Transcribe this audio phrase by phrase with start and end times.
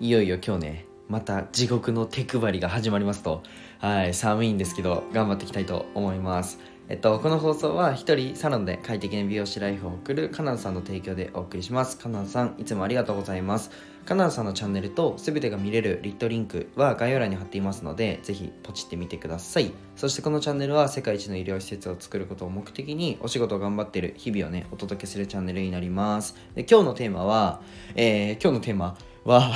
[0.00, 3.42] いよいよ今日ねまた地獄の手配りが始まりますと
[3.80, 11.98] はい寒いんですけど頑張っていきたいと思いますえっと、この放送は一人サロンで快適な美容師ライフを送るカナンさんの提供でお送りします。
[11.98, 13.70] カナンさん、いつもありがとうございます。
[14.06, 19.70] カナンさんのチャンネルと全てが見れるリットリンクは概要欄に貼っていますので、ぜひポチってみてください。
[19.96, 26.36] そしてこのチャンネルは世界一の医療施設を作ることを目的にお仕事を頑張っている日々をね、お届けするチャンネルになります。
[26.54, 27.60] で今日のテーマは、
[27.96, 28.96] えー、今日のテーマ
[29.28, 29.52] は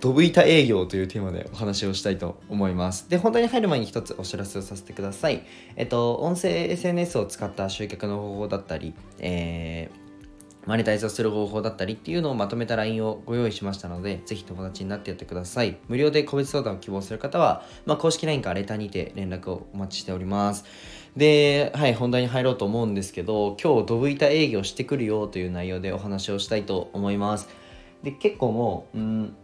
[0.00, 3.10] ドブ板営業というテーマでお話をしたいと思います。
[3.10, 5.44] で、本題に入る前に一つお知らせをさせてください。
[5.76, 15.76] えっと、音声 SNS を使った集客の方法だったり、えー、マネタイズをする方法だったりっていうのをまとめた LINE をご用意しましたので、ぜひ友達になってやってください。
[15.88, 20.64] 無料で個別相談を希望する方は、まあ、公式 LINE かレターにて連絡をお待ちしております。
[21.16, 27.48] で、はい、本題に入ろうと思うんですけど、今日ドブ板営業してくるよという内容でお話をしたいと思います。
[28.02, 29.36] で、結構もう、うん、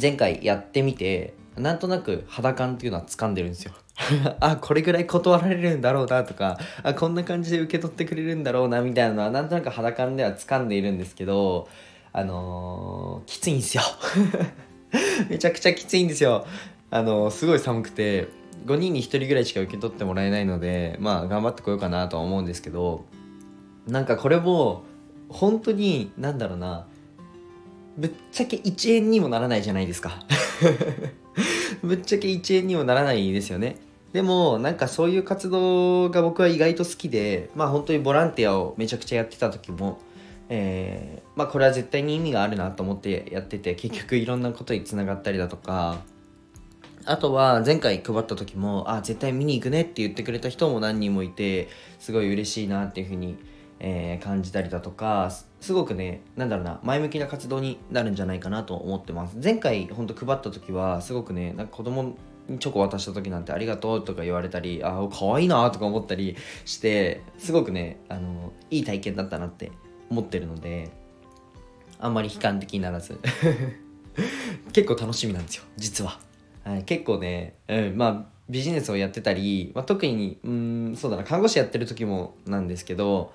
[0.00, 3.72] 前回やってみてなんとなく肌感っていうのは掴んでるんですよ。
[4.40, 11.66] あこれぐらい断られるんだろうなとかあこんな感じで受け取ってくれるんだろうなみたいなのはなんとなく肌感では掴んでいるんですけど
[12.12, 13.82] あのー、きついんですよ。
[15.30, 16.46] めちゃくちゃきついんですよ。
[16.90, 18.28] あのー、すごい寒くて
[18.66, 23.06] 5人に1人ぐらいしか受け取ってもらえないのでまあ頑張ってこようかなとは思うんですけど
[23.86, 24.82] なんかこれも
[25.28, 26.86] 本当になんだろうな
[27.96, 30.22] ぶっちゃけ1円にもならないじゃないですか。
[31.82, 33.76] ぶっちゃけ1円にもならないですよね。
[34.12, 39.98] でもなんかそういう活動が僕は意外と好きでまあ本当にボランティアをめちゃくちゃやってた時も
[40.48, 45.98] えー、まあこれは絶対に意味があるなと思ってやってて結局いろんなことにつながったりだとか
[47.04, 53.36] あとは前回配った時もあ絶対見に行くねって言ってくれた人も何人もいてすごい嬉しいなっていうふうに
[53.78, 59.36] えー、感じたりだとかすごくねなんだろうな前向きな活動になるんじゃないかなと思ってます。
[59.42, 62.16] 前回ほんと配った時はすごくねなんか子供
[62.48, 69.72] にチョコ渡した時なんてありがとうとか言われたりああ可愛いなとか思ったりしてすごくねあのいい体験だったなって
[70.10, 70.90] 思ってるので
[71.98, 73.18] あんまり悲観的にならず。
[74.72, 76.18] 結構楽しみなんですよ実は、
[76.64, 83.32] はい、結構ね、うん、まあビジネスをやってたり、まあ、特にうんそうだな看護師やってる時もなんですけど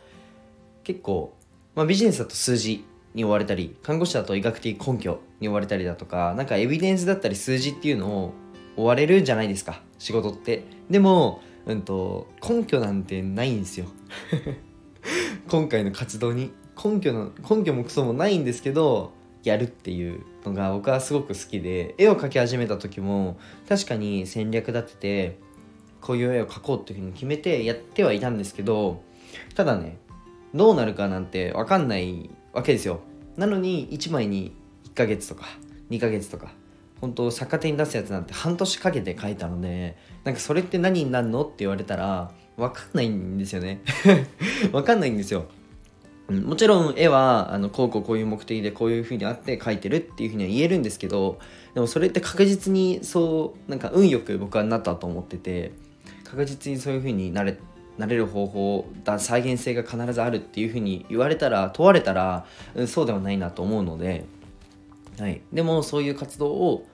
[0.84, 1.36] 結構、
[1.76, 8.34] まあ、ビジネスだと数字に追われたり看護師だと医学的根拠に追われたりだとかなんかエビデンスだったり数字っていうのを
[8.78, 10.64] 追われるんじゃないですか仕事って。
[10.90, 13.86] でも、うんと、根拠なんてないんですよ。
[15.48, 16.52] 今回の活動に。
[16.84, 19.12] 根拠の根拠もクソもないんですけど
[19.44, 23.38] やるっていうのが僕はすごく好きで絵を描き始めた時も
[23.70, 25.40] 確かに戦略立てて
[26.00, 29.04] こういう絵を描こうっていうふうに決めてやってはいたんですけど
[29.54, 29.98] ただね
[30.54, 33.02] どうなるかなんて分かんないわけですよ。
[33.38, 34.54] なのに1枚に
[34.86, 35.46] 1ヶ月とか
[35.90, 36.54] 2ヶ月とか
[37.00, 43.82] 本当作家展に出すやつなんて半年かけて描いたのでなんかそれって何になるのって言われたら分かんないんですよね。
[44.72, 45.46] 分かんないんですよ。
[46.30, 51.40] もちろん絵はあのこうこうこういう目的でこういう風にあって描いてるっていう風には言えるんですけど
[51.74, 55.74] でもそれって確実にそうなんか運よく僕はなったと思ってて
[56.24, 57.58] 確実にそういう風になれ
[58.02, 64.26] なれる方法だ再現性が必ずあるっていうふうに言われたら問われたら、うん、そうではないなと思うので、
[65.20, 66.88] はい、でもそういう活動を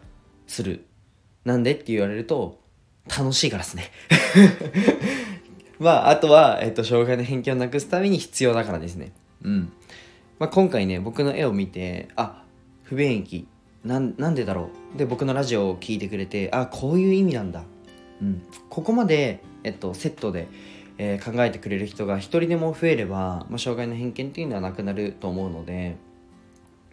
[0.47, 0.85] する。
[1.45, 2.59] なんでって言われると
[3.07, 3.89] 楽しいからですね。
[5.79, 9.13] まああとは、えっと、障害の偏見をなくすために必要だからですね。
[9.43, 9.71] うん。
[10.39, 12.43] まあ、今回ね僕の絵を見てあ
[12.83, 13.47] 不便益
[13.85, 14.97] なんなんでだろう。
[14.97, 17.63] で僕のラジオを聴いてくれてあこういう意味なんだ、
[18.21, 20.49] うん、ここまで、えっと、セットで
[20.97, 25.97] えー、考えてくれる人が一人でも増えれば、まあ、障害の偏見っていうのはなくなると思うので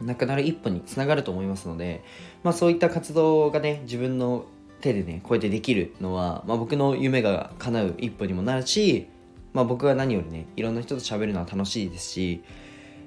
[0.01, 2.03] なくなる一歩につながると思いますので、
[2.43, 4.47] まあ、そういった活動がね自分の
[4.81, 9.07] 手でねこうやってできるのは、まあ、僕の夢が叶う一歩にもなるし、
[9.53, 12.43] まあ、僕は何よりねいろんな人と喋るのは楽しいですし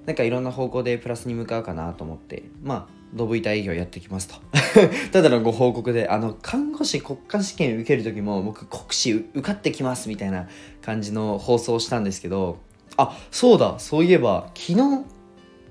[0.05, 4.35] なんかいろんな方向でプラスに向かうかなと思ってまあドブ板営業やってきますと。
[5.11, 10.47] ただのご報告であの看護師国家試験受ける時も僕国試受かってきますみたいな
[10.81, 12.57] 感じの放送をしたんですけど
[12.97, 15.05] あそうだそういえば昨日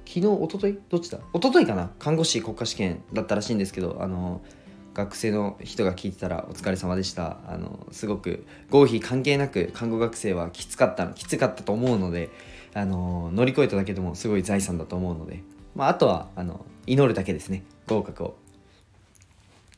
[0.07, 1.19] 昨日一昨日どっちだ？
[1.35, 1.91] 一昨日かな？
[1.99, 4.41] 看護師国家試験だったらしいんですけどあの
[4.95, 7.39] 学生の人が聞いてたらお疲れ様でした。
[7.47, 12.31] あのすごく合否関係なく看護学生はきつかったきつかったと思うので
[12.73, 15.43] あの乗り越えただけでもすごい財産だと思うので
[15.77, 18.37] まあ、あとはあの祈るだけですね合格を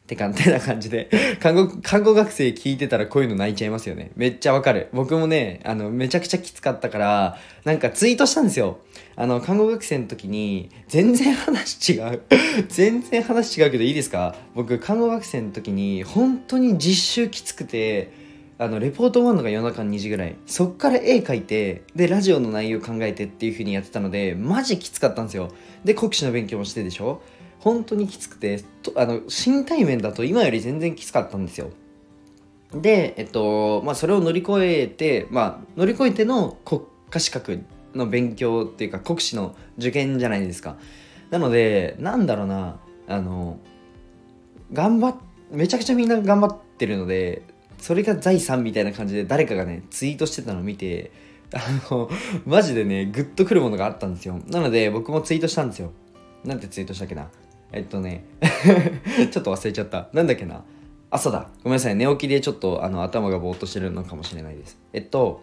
[0.04, 4.10] ってか、てな感じで、 看護、看護学生聞いてたらこういうの泣いちゃいますよね。
[4.16, 4.88] めっちゃわかる。
[4.94, 8.78] 僕もね、あの、めちゃくちゃきつかったから、なんかツイートしたんですよ。
[9.16, 12.22] あの、看護学生の時に、全然話違う。
[12.70, 14.34] 全然話違うけどいいですか？
[14.54, 18.10] 僕、看護学生の時に、本当に実習きつくて、
[18.58, 20.36] あの、レポート終わるのが夜中の2時ぐらい。
[20.46, 25.48] そっから絵描いて、で、ラジオの内容考えてっていう風にやってたので、マジきつかったんですよ。
[25.84, 27.22] で、国試の勉強もしてでしょ
[27.60, 28.62] 本当にきつくて
[28.96, 31.70] あの新対面だと今より全然きつかったんですよ
[32.72, 37.64] でえっとまあそれを乗り越えてまあ乗り越えての国家資格
[37.94, 40.76] の勉強っていうか国試の受験じゃないですか
[41.30, 42.78] なのでなんだろうな
[43.08, 43.58] あの
[44.72, 45.16] 頑張っ
[45.50, 47.42] めちゃくちゃみんな頑張ってるので
[47.78, 51.10] それが財産みたいな感じで誰かがねツイートしてたのを見て
[51.52, 51.58] あ
[51.90, 52.10] の
[52.44, 55.92] マジでねグッとくるものがあったんですよなので僕もツイートしたんですよ
[56.44, 57.28] なんてツイートしたっけな？
[57.72, 58.24] えっとね
[59.30, 60.08] ちょっと忘れちゃった。
[60.12, 60.64] なんだっけな？
[61.10, 61.48] あ、そうだ。
[61.64, 61.96] ごめんなさい。
[61.96, 64.78] 寝起きでちょっとあの頭がぼーっとしてるのかもしれないです。
[64.92, 65.42] えっと、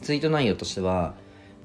[0.00, 1.14] ツイート内容としては、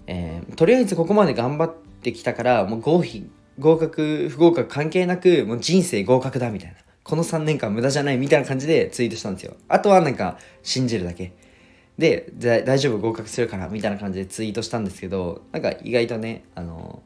[0.08, 3.30] えー、とりあえずここまで頑張ってきたから、もう合否、
[3.60, 6.78] 合格、不合格関係なく、もう人生合格だみたいな。
[7.04, 9.56] この3年間無駄じゃないみたいな感じでツイートしたんですよ。
[9.68, 11.34] あとはなんか、信じるだけ。
[11.98, 17.04] で、大丈夫合格するからみたいな感じでツイートしたんですけど、なんか意外とね、あの、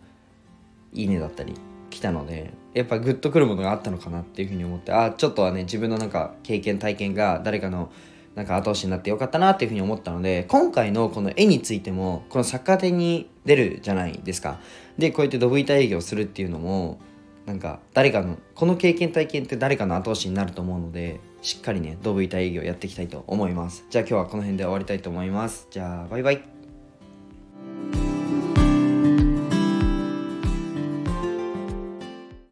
[0.93, 1.53] いいねだったり、
[1.89, 7.91] 来たのでやっぱグッとくるものがあったのかなっていうふうに思ってあちょっとはね自分のなんか経験体験が誰かの
[8.35, 14.59] なんか後押しになってよかったなっていうふうに思ったので今回のこの絵についてもこの作家展に出るじゃないですか
[14.97, 16.99] でこうやってドブ板営業するっていうのも
[17.47, 23.85] なんか誰かのこの経験体験って誰かの後押しになると思うのでしっかりねドブ板営業やっていきたいと思います。
[23.89, 25.67] じゃあ今日はこの辺で終わりたいと思います。
[25.71, 26.56] じゃあバイバイ。